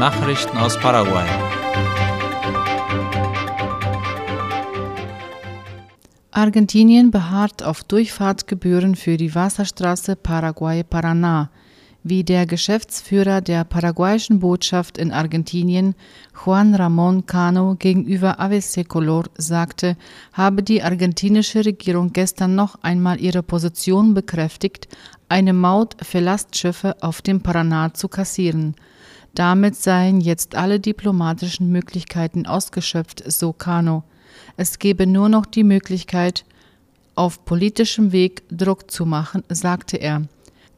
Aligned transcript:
Nachrichten 0.00 0.56
aus 0.56 0.78
Paraguay. 0.78 1.28
Argentinien 6.30 7.10
beharrt 7.10 7.62
auf 7.62 7.84
Durchfahrtgebühren 7.84 8.96
für 8.96 9.18
die 9.18 9.34
Wasserstraße 9.34 10.16
Paraguay-Paraná 10.16 11.50
wie 12.02 12.24
der 12.24 12.46
Geschäftsführer 12.46 13.42
der 13.42 13.64
paraguayischen 13.64 14.40
Botschaft 14.40 14.96
in 14.96 15.12
Argentinien, 15.12 15.94
Juan 16.44 16.74
Ramón 16.74 17.26
Cano, 17.26 17.76
gegenüber 17.78 18.40
ABC 18.40 18.84
Color 18.84 19.24
sagte, 19.36 19.98
habe 20.32 20.62
die 20.62 20.82
argentinische 20.82 21.64
Regierung 21.66 22.14
gestern 22.14 22.54
noch 22.54 22.76
einmal 22.82 23.20
ihre 23.20 23.42
Position 23.42 24.14
bekräftigt, 24.14 24.88
eine 25.28 25.52
Maut 25.52 25.94
für 26.02 26.20
Lastschiffe 26.20 26.96
auf 27.02 27.20
dem 27.20 27.42
Paraná 27.42 27.92
zu 27.92 28.08
kassieren. 28.08 28.74
Damit 29.34 29.76
seien 29.76 30.20
jetzt 30.20 30.54
alle 30.54 30.80
diplomatischen 30.80 31.70
Möglichkeiten 31.70 32.46
ausgeschöpft, 32.46 33.22
so 33.30 33.52
Cano. 33.52 34.02
Es 34.56 34.78
gebe 34.78 35.06
nur 35.06 35.28
noch 35.28 35.46
die 35.46 35.64
Möglichkeit, 35.64 36.44
auf 37.14 37.44
politischem 37.44 38.12
Weg 38.12 38.42
Druck 38.50 38.90
zu 38.90 39.04
machen, 39.06 39.44
sagte 39.48 39.96
er. 39.98 40.22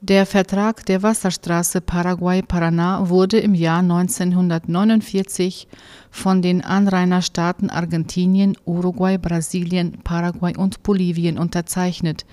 Der 0.05 0.27
Vertrag 0.27 0.85
der 0.87 1.05
Wasserstraße 1.05 1.81
Paraguay-Paraná 1.81 3.09
wurde 3.09 3.39
im 3.39 3.55
Jahr 3.55 3.79
1949 3.79 5.69
von 6.11 6.43
den 6.43 6.65
Anrainerstaaten 6.65 7.71
Argentinien, 7.71 8.57
Uruguay, 8.65 9.17
Brasilien, 9.17 9.99
Paraguay 10.03 10.57
und 10.57 10.83
Bolivien 10.83 11.39
unterzeichnet. 11.39 12.27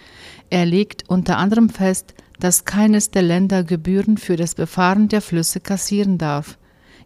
Er 0.50 0.66
legt 0.66 1.08
unter 1.10 1.38
anderem 1.38 1.70
fest, 1.70 2.16
dass 2.40 2.66
keines 2.66 3.12
der 3.12 3.22
Länder 3.22 3.64
Gebühren 3.64 4.18
für 4.18 4.36
das 4.36 4.56
Befahren 4.56 5.08
der 5.08 5.22
Flüsse 5.22 5.60
kassieren 5.60 6.18
darf. 6.18 6.58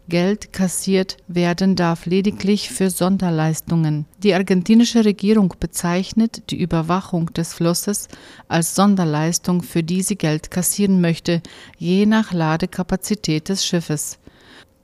Geld 0.08 0.52
kassiert 0.52 1.16
werden 1.28 1.76
darf 1.76 2.04
lediglich 2.04 2.68
für 2.68 2.90
Sonderleistungen. 2.90 4.04
Die 4.22 4.34
argentinische 4.34 5.04
Regierung 5.04 5.54
bezeichnet 5.58 6.50
die 6.50 6.60
Überwachung 6.60 7.32
des 7.32 7.54
Flusses 7.54 8.08
als 8.46 8.74
Sonderleistung, 8.74 9.62
für 9.62 9.82
die 9.82 10.02
sie 10.02 10.16
Geld 10.16 10.50
kassieren 10.50 11.00
möchte, 11.00 11.40
je 11.78 12.04
nach 12.04 12.32
Ladekapazität 12.32 13.48
des 13.48 13.64
Schiffes. 13.64 14.18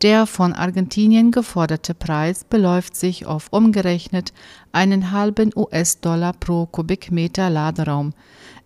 Der 0.00 0.24
von 0.24 0.54
Argentinien 0.54 1.30
geforderte 1.30 1.92
Preis 1.92 2.44
beläuft 2.44 2.96
sich 2.96 3.26
auf 3.26 3.48
umgerechnet 3.50 4.32
einen 4.72 5.10
halben 5.10 5.50
US-Dollar 5.54 6.32
pro 6.32 6.64
Kubikmeter 6.64 7.50
Laderaum. 7.50 8.14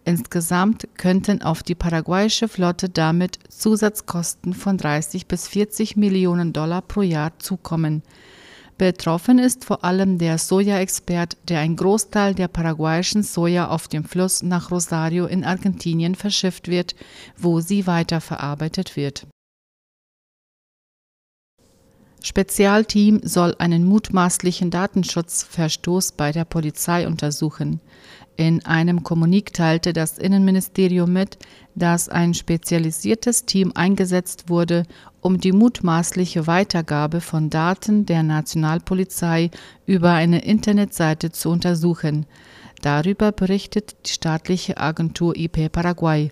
Insgesamt 0.04 0.86
könnten 0.98 1.40
auf 1.40 1.62
die 1.62 1.74
paraguayische 1.74 2.46
Flotte 2.46 2.90
damit 2.90 3.38
Zusatzkosten 3.48 4.52
von 4.52 4.76
30 4.76 5.26
bis 5.26 5.48
40 5.48 5.96
Millionen 5.96 6.52
Dollar 6.52 6.82
pro 6.82 7.00
Jahr 7.00 7.38
zukommen. 7.38 8.02
Betroffen 8.76 9.38
ist 9.38 9.64
vor 9.64 9.84
allem 9.84 10.18
der 10.18 10.36
Soja-Expert, 10.36 11.36
der 11.48 11.60
ein 11.60 11.76
Großteil 11.76 12.34
der 12.34 12.48
paraguayischen 12.48 13.22
Soja 13.22 13.68
auf 13.68 13.88
dem 13.88 14.04
Fluss 14.04 14.42
nach 14.42 14.70
Rosario 14.70 15.26
in 15.26 15.44
Argentinien 15.44 16.16
verschifft 16.16 16.68
wird, 16.68 16.94
wo 17.36 17.60
sie 17.60 17.86
weiterverarbeitet 17.86 18.96
wird. 18.96 19.26
Spezialteam 22.26 23.20
soll 23.22 23.54
einen 23.58 23.84
mutmaßlichen 23.84 24.70
Datenschutzverstoß 24.70 26.12
bei 26.12 26.32
der 26.32 26.46
Polizei 26.46 27.06
untersuchen. 27.06 27.80
In 28.38 28.64
einem 28.64 29.02
Kommunik 29.02 29.52
teilte 29.52 29.92
das 29.92 30.16
Innenministerium 30.16 31.12
mit, 31.12 31.36
dass 31.74 32.08
ein 32.08 32.32
spezialisiertes 32.32 33.44
Team 33.44 33.72
eingesetzt 33.74 34.48
wurde, 34.48 34.84
um 35.20 35.38
die 35.38 35.52
mutmaßliche 35.52 36.46
Weitergabe 36.46 37.20
von 37.20 37.50
Daten 37.50 38.06
der 38.06 38.22
Nationalpolizei 38.22 39.50
über 39.84 40.12
eine 40.12 40.46
Internetseite 40.46 41.30
zu 41.30 41.50
untersuchen. 41.50 42.24
Darüber 42.80 43.32
berichtet 43.32 43.96
die 44.06 44.12
staatliche 44.12 44.78
Agentur 44.78 45.36
IP 45.36 45.70
Paraguay. 45.70 46.30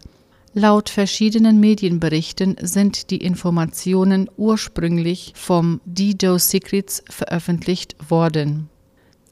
Laut 0.54 0.90
verschiedenen 0.90 1.60
Medienberichten 1.60 2.56
sind 2.60 3.10
die 3.10 3.16
Informationen 3.16 4.28
ursprünglich 4.36 5.32
vom 5.34 5.80
Dido 5.86 6.36
Secrets 6.36 7.02
veröffentlicht 7.08 7.96
worden. 8.10 8.68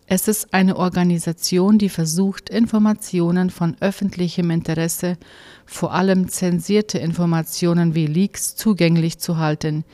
Es 0.06 0.28
ist 0.28 0.54
eine 0.54 0.76
Organisation, 0.76 1.76
die 1.76 1.91
versucht, 1.91 2.48
Informationen 2.48 3.50
von 3.50 3.76
öffentlichem 3.81 4.50
Interesse, 4.50 5.19
vor 5.66 5.92
allem 5.92 6.28
zensierte 6.28 6.98
Informationen 6.98 7.94
wie 7.94 8.06
Leaks, 8.06 8.56
zugänglich 8.56 9.19
zu 9.19 9.37
halten. 9.37 9.84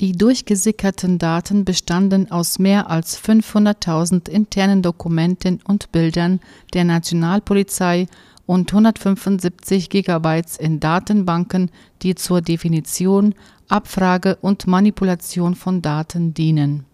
Die 0.00 0.12
durchgesickerten 0.12 1.20
Daten 1.20 1.64
bestanden 1.64 2.32
aus 2.32 2.58
mehr 2.58 2.90
als 2.90 3.16
500.000 3.22 4.28
internen 4.28 4.82
Dokumenten 4.82 5.60
und 5.64 5.92
Bildern 5.92 6.40
der 6.74 6.82
Nationalpolizei 6.82 8.08
und 8.46 8.72
175 8.72 9.88
Gigabytes 9.88 10.56
in 10.56 10.80
Datenbanken, 10.80 11.70
die 12.02 12.14
zur 12.14 12.40
Definition, 12.40 13.34
Abfrage 13.68 14.36
und 14.40 14.66
Manipulation 14.66 15.54
von 15.54 15.82
Daten 15.82 16.34
dienen. 16.34 16.84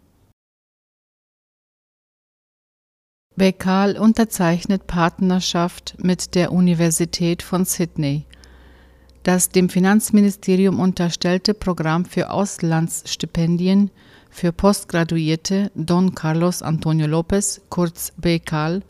Bekal 3.37 3.97
unterzeichnet 3.97 4.89
Partnerschaft 4.89 5.95
mit 6.03 6.35
der 6.35 6.53
Universität 6.53 7.43
von 7.43 7.65
Sydney. 7.65 8.27
Das 9.23 9.51
dem 9.51 9.69
Finanzministerium 9.69 10.81
unterstellte 10.81 11.55
Programm 11.55 12.05
für 12.05 12.31
Auslandsstipendien 12.31 13.91
für 14.31 14.53
Postgraduierte 14.53 15.71
Don 15.75 16.15
Carlos 16.15 16.63
Antonio 16.63 17.07
Lopez, 17.07 17.61
kurz 17.69 18.13
BECAL, 18.17 18.83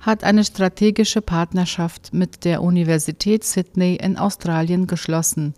hat 0.00 0.24
eine 0.24 0.44
strategische 0.44 1.20
Partnerschaft 1.20 2.12
mit 2.12 2.44
der 2.44 2.62
Universität 2.62 3.44
Sydney 3.44 3.96
in 3.96 4.16
Australien 4.16 4.86
geschlossen. 4.86 5.54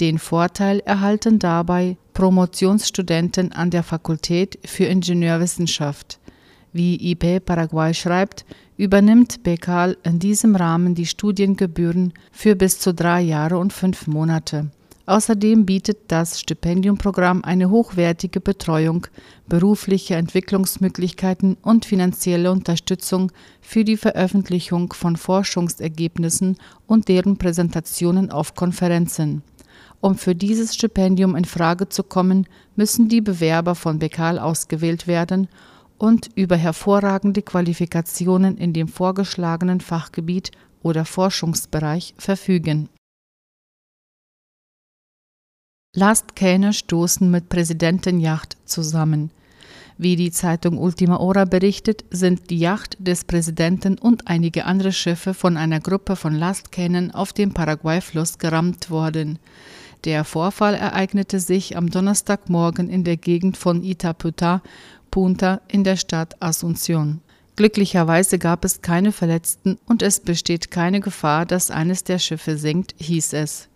Den 0.00 0.18
Vorteil 0.18 0.80
erhalten 0.80 1.38
dabei 1.38 1.96
Promotionsstudenten 2.14 3.52
an 3.52 3.70
der 3.70 3.82
Fakultät 3.82 4.58
für 4.64 4.84
Ingenieurwissenschaft. 4.84 6.18
Wie 6.72 7.12
IP 7.12 7.44
Paraguay 7.44 7.92
schreibt, 7.92 8.44
übernimmt 8.76 9.42
Bekal 9.42 9.96
in 10.02 10.18
diesem 10.18 10.56
Rahmen 10.56 10.94
die 10.94 11.06
Studiengebühren 11.06 12.14
für 12.32 12.56
bis 12.56 12.78
zu 12.78 12.94
drei 12.94 13.20
Jahre 13.20 13.58
und 13.58 13.72
fünf 13.72 14.06
Monate. 14.06 14.70
Außerdem 15.04 15.66
bietet 15.66 15.98
das 16.08 16.40
Stipendiumprogramm 16.40 17.42
eine 17.42 17.70
hochwertige 17.70 18.40
Betreuung, 18.40 19.08
berufliche 19.48 20.14
Entwicklungsmöglichkeiten 20.14 21.56
und 21.60 21.84
finanzielle 21.84 22.52
Unterstützung 22.52 23.32
für 23.60 23.84
die 23.84 23.96
Veröffentlichung 23.96 24.92
von 24.92 25.16
Forschungsergebnissen 25.16 26.56
und 26.86 27.08
deren 27.08 27.36
Präsentationen 27.36 28.30
auf 28.30 28.54
Konferenzen. 28.54 29.42
Um 30.00 30.16
für 30.16 30.36
dieses 30.36 30.74
Stipendium 30.74 31.34
in 31.34 31.44
Frage 31.44 31.88
zu 31.88 32.04
kommen, 32.04 32.46
müssen 32.76 33.08
die 33.08 33.20
Bewerber 33.20 33.74
von 33.74 33.98
Bekal 33.98 34.38
ausgewählt 34.38 35.08
werden 35.08 35.48
und 35.98 36.30
über 36.36 36.56
hervorragende 36.56 37.42
Qualifikationen 37.42 38.56
in 38.56 38.72
dem 38.72 38.88
vorgeschlagenen 38.88 39.80
Fachgebiet 39.80 40.52
oder 40.82 41.04
Forschungsbereich 41.04 42.14
verfügen. 42.18 42.88
Lastkähne 45.94 46.72
stoßen 46.72 47.30
mit 47.30 47.50
Präsidentenjacht 47.50 48.56
zusammen. 48.64 49.30
Wie 49.98 50.16
die 50.16 50.30
Zeitung 50.30 50.78
Ultima 50.78 51.18
Hora 51.18 51.44
berichtet, 51.44 52.06
sind 52.10 52.48
die 52.48 52.58
Yacht 52.58 52.96
des 52.98 53.24
Präsidenten 53.24 53.98
und 53.98 54.26
einige 54.26 54.64
andere 54.64 54.92
Schiffe 54.92 55.34
von 55.34 55.58
einer 55.58 55.80
Gruppe 55.80 56.16
von 56.16 56.34
Lastkähnen 56.34 57.10
auf 57.10 57.34
dem 57.34 57.52
Paraguay-Fluss 57.52 58.38
gerammt 58.38 58.88
worden. 58.88 59.38
Der 60.04 60.24
Vorfall 60.24 60.74
ereignete 60.74 61.38
sich 61.40 61.76
am 61.76 61.90
Donnerstagmorgen 61.90 62.88
in 62.88 63.04
der 63.04 63.18
Gegend 63.18 63.58
von 63.58 63.82
Itaputá, 63.82 64.62
Punta 65.10 65.60
in 65.68 65.84
der 65.84 65.96
Stadt 65.96 66.40
Asunción. 66.40 67.18
Glücklicherweise 67.56 68.38
gab 68.38 68.64
es 68.64 68.80
keine 68.80 69.12
Verletzten 69.12 69.78
und 69.84 70.00
es 70.00 70.20
besteht 70.20 70.70
keine 70.70 71.00
Gefahr, 71.00 71.44
dass 71.44 71.70
eines 71.70 72.02
der 72.02 72.18
Schiffe 72.18 72.56
sinkt, 72.56 72.94
hieß 72.98 73.34
es. 73.34 73.68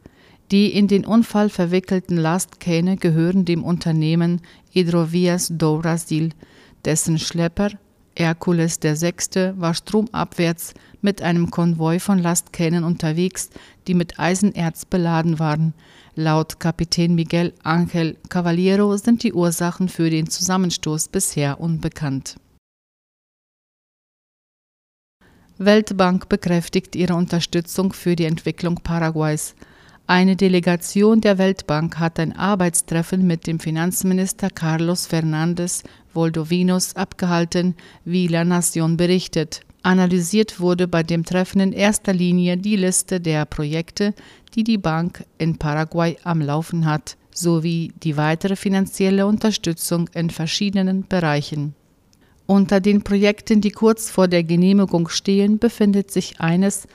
Die 0.52 0.72
in 0.72 0.87
den 0.87 1.04
Unfall 1.04 1.48
verwickelten 1.48 2.16
Lastkähne 2.16 2.96
gehören 2.96 3.44
dem 3.44 3.64
Unternehmen 3.64 4.43
Hidrovias 4.70 5.48
do 5.50 5.78
Brasil, 5.78 6.31
dessen 6.84 7.19
Schlepper 7.19 7.70
Hercules 8.16 8.78
VI. 8.81 9.52
war 9.56 9.75
stromabwärts 9.75 10.72
mit 11.02 11.20
einem 11.20 11.50
Konvoi 11.50 11.98
von 11.98 12.19
Lastkähnen 12.19 12.84
unterwegs, 12.84 13.50
die 13.87 13.94
mit 13.94 14.19
Eisenerz 14.19 14.84
beladen 14.84 15.38
waren. 15.38 15.75
Laut 16.14 16.58
Kapitän 16.60 17.14
Miguel 17.14 17.52
Ángel 17.62 18.16
Cavaliero 18.28 18.96
sind 18.96 19.22
die 19.22 19.34
Ursachen 19.34 19.88
für 19.88 20.08
den 20.08 20.31
Zusammenstoß 20.31 21.08
bisher 21.08 21.60
unbekannt. 21.60 22.37
Weltbank 25.58 26.28
bekräftigt 26.28 26.96
ihre 26.96 27.14
Unterstützung 27.14 27.92
für 27.92 28.14
die 28.14 28.25
Entwicklung 28.25 28.76
Paraguays. 28.76 29.54
Eine 30.08 30.37
Delegation 30.37 31.20
der 31.20 31.37
Weltbank 31.37 31.99
hat 31.99 32.20
ein 32.20 32.32
Arbeitstreffen 32.32 33.26
mit 33.26 33.49
dem 33.49 33.58
Finanzminister 33.58 34.50
Carlos 34.50 35.06
Fernandes 35.06 35.82
Voldovinos 36.14 36.94
abgehalten, 36.94 37.75
wie 38.05 38.29
La 38.29 38.44
Nation 38.44 38.97
berichtet. 38.97 39.62
Analysiert 39.82 40.61
wurde 40.61 40.87
bei 40.87 41.03
dem 41.03 41.25
Treffen 41.25 41.58
in 41.58 41.73
erster 41.73 42.12
Linie 42.12 42.56
die 42.56 42.76
Liste 42.76 43.20
der 43.20 43.47
Projekte, 43.47 44.14
die 44.55 44.62
die 44.62 44.79
Bank 44.79 45.25
in 45.38 45.58
Paraguay 45.58 46.17
am 46.23 46.41
Laufen 46.41 46.87
hat, 46.87 47.17
sowie 47.32 47.93
die 48.05 48.17
weitere 48.17 48.55
finanzielle 48.55 49.26
Unterstützung 49.26 50.09
in 50.14 50.31
verschiedenen 50.31 51.05
Bereichen. 51.09 51.75
Unter 52.47 52.79
den 52.79 53.02
Projekten, 53.02 53.61
die 53.61 53.73
kurz 53.73 54.09
vor 54.09 54.29
der 54.29 54.44
Genehmigung 54.44 55.09
stehen, 55.09 55.59
befindet 55.59 56.12
sich 56.12 56.41
eines, 56.41 56.87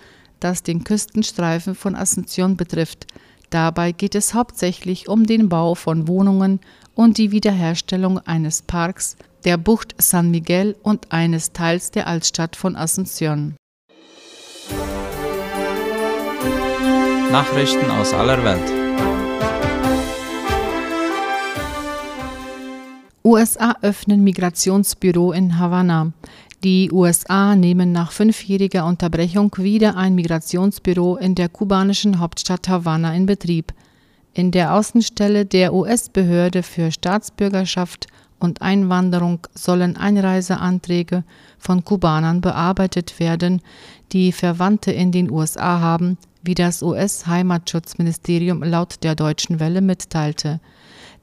das 0.42 0.64
den 0.64 0.84
Küstenstreifen 0.84 1.76
von 1.76 1.96
Asunción 1.96 2.58
betrifft. 2.58 3.08
Dabei 3.50 3.94
geht 3.94 4.16
es 4.16 4.34
hauptsächlich 4.34 5.08
um 5.08 5.26
den 5.26 5.48
Bau 5.48 5.76
von 5.76 6.08
Wohnungen 6.08 6.60
und 6.96 7.18
die 7.18 7.32
Wiederherstellung 7.32 8.20
eines 8.20 8.62
Parks 8.62 9.16
der 9.46 9.58
Bucht 9.58 9.96
San 9.98 10.30
Miguel 10.30 10.76
und 10.84 11.12
eines 11.12 11.52
Teils 11.52 11.92
der 11.92 12.08
Altstadt 12.08 12.56
von 12.56 12.76
Asunción. 12.76 13.56
Nachrichten 17.32 17.90
aus 17.92 18.14
aller 18.14 18.44
Welt. 18.44 18.82
USA 23.24 23.76
öffnen 23.82 24.24
Migrationsbüro 24.24 25.32
in 25.32 25.60
Havanna. 25.60 26.12
Die 26.64 26.92
USA 26.92 27.56
nehmen 27.56 27.92
nach 27.92 28.12
fünfjähriger 28.12 28.86
Unterbrechung 28.86 29.52
wieder 29.58 29.98
ein 29.98 30.14
Migrationsbüro 30.14 31.16
in 31.16 31.34
der 31.34 31.50
kubanischen 31.50 32.20
Hauptstadt 32.20 32.70
Havanna 32.70 33.16
in 33.16 33.26
Betrieb. 33.26 33.74
In 34.36 34.52
der 34.52 34.76
Außenstelle 34.76 35.48
der 35.48 35.74
US-Behörde 35.74 36.62
für 36.62 36.92
Staatsbürgerschaft 36.92 38.06
und 38.38 38.62
Einwanderung 38.62 39.48
sollen 39.56 39.98
Einreiseanträge 39.98 41.24
von 41.58 41.84
Kubanern 41.84 42.42
bearbeitet 42.42 43.20
werden, 43.20 43.64
die 44.12 44.32
Verwandte 44.32 44.92
in 44.92 45.12
den 45.12 45.32
USA 45.32 45.80
haben, 45.80 46.20
wie 46.44 46.54
das 46.54 46.84
US-Heimatschutzministerium 46.84 48.62
laut 48.62 48.98
der 49.02 49.16
Deutschen 49.16 49.60
Welle 49.60 49.82
mitteilte. 49.82 50.60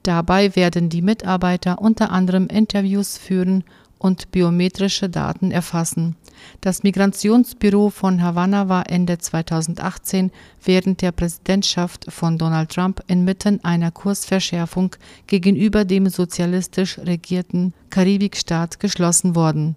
Dabei 0.03 0.53
werden 0.57 0.89
die 0.89 1.01
Mitarbeiter 1.01 1.81
unter 1.81 2.11
anderem 2.11 2.47
Interviews 2.47 3.17
führen 3.17 3.63
und 3.99 4.31
biometrische 4.31 5.09
Daten 5.09 5.51
erfassen. 5.51 6.15
Das 6.61 6.83
Migrationsbüro 6.83 7.89
von 7.89 8.23
Havanna 8.23 8.69
war 8.69 8.89
Ende 8.89 9.17
2018 9.17 10.31
während 10.63 11.01
der 11.01 11.11
Präsidentschaft 11.11 12.05
von 12.09 12.37
Donald 12.37 12.71
Trump 12.71 13.03
inmitten 13.07 13.63
einer 13.63 13.91
Kursverschärfung 13.91 14.95
gegenüber 15.27 15.85
dem 15.85 16.09
sozialistisch 16.09 16.97
regierten 16.99 17.73
Karibikstaat 17.89 18.79
geschlossen 18.79 19.35
worden. 19.35 19.75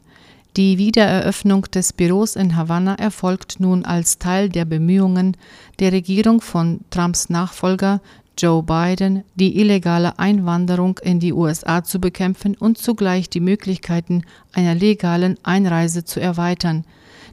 Die 0.57 0.77
Wiedereröffnung 0.77 1.63
des 1.63 1.95
Büros 1.95 2.37
in 2.37 2.57
Havanna 2.57 2.95
erfolgt 2.97 3.59
nun 3.59 3.87
als 3.87 4.19
Teil 4.19 4.51
der 4.51 4.67
Bemühungen 4.67 5.35
der 5.79 5.93
Regierung 5.93 6.43
von 6.43 6.81
Trumps 6.91 7.31
Nachfolger 7.31 8.03
Joe 8.39 8.63
Biden, 8.63 9.25
die 9.35 9.59
illegale 9.61 10.19
Einwanderung 10.19 10.99
in 10.99 11.21
die 11.21 11.33
USA 11.33 11.85
zu 11.85 12.01
bekämpfen 12.01 12.57
und 12.57 12.79
zugleich 12.79 13.29
die 13.29 13.41
Möglichkeiten 13.41 14.23
einer 14.53 14.75
legalen 14.75 15.39
Einreise 15.43 16.05
zu 16.05 16.21
erweitern. 16.21 16.85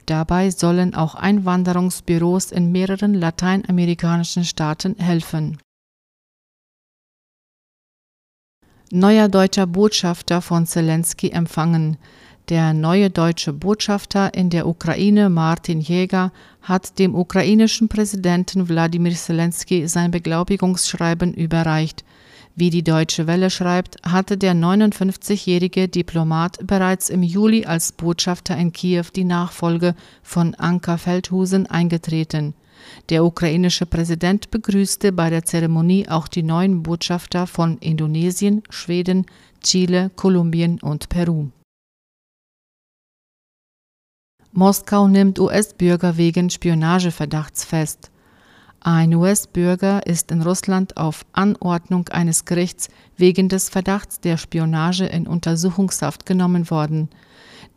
Dabei 0.06 0.50
sollen 0.50 0.96
auch 0.96 1.16
Einwanderungsbüros 1.16 2.52
in 2.52 2.72
mehreren 2.72 3.14
lateinamerikanischen 3.14 4.44
Staaten 4.44 4.96
helfen. 4.98 5.58
Neuer 8.92 9.30
deutscher 9.30 9.68
Botschafter 9.68 10.42
von 10.42 10.66
Zelensky 10.66 11.30
empfangen. 11.30 11.98
Der 12.50 12.74
neue 12.74 13.12
deutsche 13.12 13.54
Botschafter 13.54 14.34
in 14.34 14.50
der 14.50 14.66
Ukraine, 14.66 15.30
Martin 15.30 15.82
Jäger, 15.82 16.32
hat 16.64 16.98
dem 16.98 17.14
ukrainischen 17.14 17.90
Präsidenten 17.90 18.68
Wladimir 18.68 19.14
Zelensky 19.14 19.88
sein 19.88 20.10
Beglaubigungsschreiben 20.10 21.36
überreicht. 21.36 22.04
Wie 22.56 22.72
die 22.72 22.84
Deutsche 22.84 23.28
Welle 23.28 23.52
schreibt, 23.52 23.98
hatte 24.02 24.36
der 24.36 24.56
59-jährige 24.56 25.90
Diplomat 25.90 26.58
bereits 26.66 27.12
im 27.12 27.22
Juli 27.22 27.66
als 27.66 27.92
Botschafter 27.92 28.58
in 28.58 28.74
Kiew 28.74 29.06
die 29.16 29.26
Nachfolge 29.26 29.94
von 30.24 30.56
Anka 30.56 30.98
Feldhusen 30.98 31.68
eingetreten. 31.68 32.56
Der 33.10 33.26
ukrainische 33.26 33.86
Präsident 33.86 34.50
begrüßte 34.50 35.12
bei 35.12 35.30
der 35.30 35.46
Zeremonie 35.46 36.10
auch 36.10 36.28
die 36.28 36.42
neuen 36.42 36.82
Botschafter 36.82 37.46
von 37.46 37.78
Indonesien, 37.78 38.64
Schweden, 38.72 39.28
Chile, 39.62 40.10
Kolumbien 40.16 40.80
und 40.82 41.10
Peru. 41.10 41.50
Moskau 44.52 45.08
nimmt 45.08 45.40
US-Bürger 45.40 46.18
wegen 46.18 46.50
Spionageverdachts 46.50 47.66
fest. 47.66 48.10
Ein 48.82 49.14
US-Bürger 49.14 50.08
ist 50.08 50.32
in 50.32 50.42
Russland 50.42 50.98
auf 50.98 51.24
Anordnung 51.34 52.08
eines 52.10 52.46
Gerichts 52.46 52.88
wegen 53.16 53.48
des 53.48 53.70
Verdachts 53.70 54.22
der 54.22 54.38
Spionage 54.38 55.06
in 55.06 55.28
Untersuchungshaft 55.28 56.26
genommen 56.26 56.70
worden. 56.72 57.10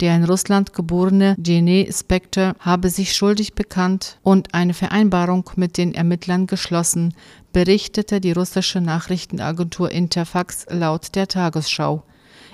Der 0.00 0.16
in 0.16 0.24
Russland 0.24 0.72
geborene 0.72 1.34
Gene 1.38 1.92
Spector 1.92 2.54
habe 2.60 2.88
sich 2.88 3.14
schuldig 3.14 3.54
bekannt 3.54 4.18
und 4.22 4.54
eine 4.54 4.72
Vereinbarung 4.74 5.50
mit 5.56 5.76
den 5.76 5.94
Ermittlern 5.94 6.46
geschlossen, 6.46 7.14
berichtete 7.52 8.20
die 8.20 8.32
russische 8.32 8.80
Nachrichtenagentur 8.80 9.90
Interfax 9.90 10.64
laut 10.70 11.14
der 11.16 11.28
Tagesschau. 11.28 12.04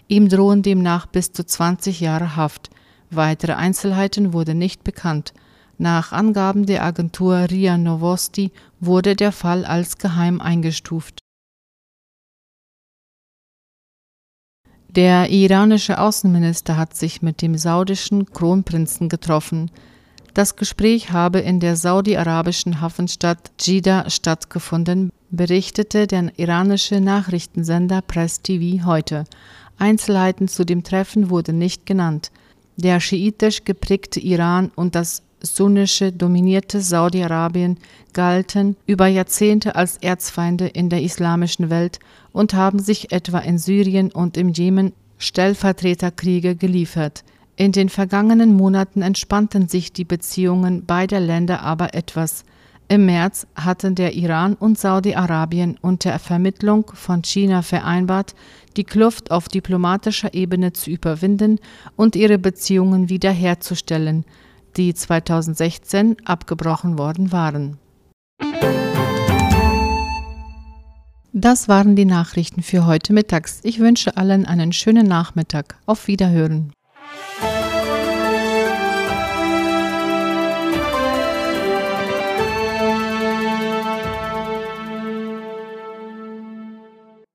Ihm 0.08 0.28
drohen 0.28 0.62
demnach 0.62 1.06
bis 1.06 1.32
zu 1.32 1.46
20 1.46 2.00
Jahre 2.00 2.34
Haft. 2.34 2.70
Weitere 3.10 3.52
Einzelheiten 3.52 4.32
wurden 4.32 4.58
nicht 4.58 4.84
bekannt. 4.84 5.32
Nach 5.78 6.12
Angaben 6.12 6.66
der 6.66 6.84
Agentur 6.84 7.46
RIA 7.50 7.78
Novosti 7.78 8.50
wurde 8.80 9.14
der 9.14 9.32
Fall 9.32 9.64
als 9.64 9.98
geheim 9.98 10.40
eingestuft. 10.40 11.20
Der 14.90 15.30
iranische 15.30 16.00
Außenminister 16.00 16.76
hat 16.76 16.96
sich 16.96 17.22
mit 17.22 17.42
dem 17.42 17.56
saudischen 17.56 18.32
Kronprinzen 18.32 19.08
getroffen. 19.08 19.70
Das 20.34 20.56
Gespräch 20.56 21.12
habe 21.12 21.40
in 21.40 21.60
der 21.60 21.76
saudi-arabischen 21.76 22.80
Hafenstadt 22.80 23.50
Jeddah 23.60 24.08
stattgefunden, 24.10 25.12
berichtete 25.30 26.06
der 26.06 26.38
iranische 26.38 27.00
Nachrichtensender 27.00 28.02
Press 28.02 28.40
TV 28.42 28.84
heute. 28.86 29.24
Einzelheiten 29.78 30.48
zu 30.48 30.64
dem 30.64 30.82
Treffen 30.82 31.30
wurden 31.30 31.58
nicht 31.58 31.86
genannt. 31.86 32.32
Der 32.78 33.00
schiitisch 33.00 33.64
geprägte 33.64 34.20
Iran 34.20 34.70
und 34.76 34.94
das 34.94 35.24
sunnische 35.42 36.12
dominierte 36.12 36.80
Saudi-Arabien 36.80 37.76
galten 38.12 38.76
über 38.86 39.08
Jahrzehnte 39.08 39.74
als 39.74 39.96
Erzfeinde 39.96 40.68
in 40.68 40.88
der 40.88 41.02
islamischen 41.02 41.70
Welt 41.70 41.98
und 42.32 42.54
haben 42.54 42.78
sich 42.78 43.10
etwa 43.10 43.40
in 43.40 43.58
Syrien 43.58 44.12
und 44.12 44.36
im 44.36 44.50
Jemen 44.50 44.92
Stellvertreterkriege 45.18 46.54
geliefert. 46.54 47.24
In 47.56 47.72
den 47.72 47.88
vergangenen 47.88 48.54
Monaten 48.54 49.02
entspannten 49.02 49.66
sich 49.66 49.92
die 49.92 50.04
Beziehungen 50.04 50.86
beider 50.86 51.18
Länder 51.18 51.62
aber 51.62 51.94
etwas. 51.94 52.44
Im 52.90 53.04
März 53.04 53.46
hatten 53.54 53.94
der 53.94 54.14
Iran 54.14 54.54
und 54.54 54.78
Saudi-Arabien 54.78 55.76
unter 55.82 56.18
Vermittlung 56.18 56.90
von 56.94 57.22
China 57.22 57.60
vereinbart, 57.60 58.34
die 58.78 58.84
Kluft 58.84 59.30
auf 59.30 59.48
diplomatischer 59.48 60.32
Ebene 60.32 60.72
zu 60.72 60.90
überwinden 60.90 61.58
und 61.96 62.16
ihre 62.16 62.38
Beziehungen 62.38 63.10
wiederherzustellen, 63.10 64.24
die 64.78 64.94
2016 64.94 66.16
abgebrochen 66.24 66.96
worden 66.96 67.30
waren. 67.30 67.76
Das 71.34 71.68
waren 71.68 71.94
die 71.94 72.06
Nachrichten 72.06 72.62
für 72.62 72.86
heute 72.86 73.12
mittags. 73.12 73.60
Ich 73.64 73.80
wünsche 73.80 74.16
allen 74.16 74.46
einen 74.46 74.72
schönen 74.72 75.06
Nachmittag. 75.06 75.76
Auf 75.84 76.08
Wiederhören. 76.08 76.72